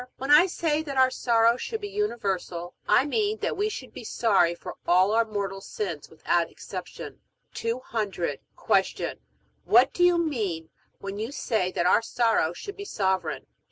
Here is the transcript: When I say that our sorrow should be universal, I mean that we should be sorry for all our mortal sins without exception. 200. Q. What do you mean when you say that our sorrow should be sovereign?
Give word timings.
When 0.17 0.31
I 0.31 0.47
say 0.47 0.81
that 0.81 0.97
our 0.97 1.11
sorrow 1.11 1.57
should 1.57 1.79
be 1.79 1.87
universal, 1.87 2.73
I 2.87 3.05
mean 3.05 3.37
that 3.41 3.55
we 3.55 3.69
should 3.69 3.93
be 3.93 4.03
sorry 4.03 4.55
for 4.55 4.77
all 4.87 5.11
our 5.11 5.25
mortal 5.25 5.61
sins 5.61 6.09
without 6.09 6.49
exception. 6.49 7.21
200. 7.53 8.39
Q. 8.65 9.11
What 9.63 9.93
do 9.93 10.03
you 10.03 10.17
mean 10.17 10.71
when 10.97 11.19
you 11.19 11.31
say 11.31 11.71
that 11.73 11.85
our 11.85 12.01
sorrow 12.01 12.51
should 12.51 12.77
be 12.77 12.83
sovereign? 12.85 13.45